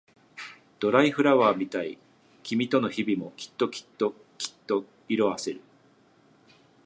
[0.79, 1.99] ドライフラワーみたい
[2.41, 5.61] 君との日々もきっときっときっと色あせる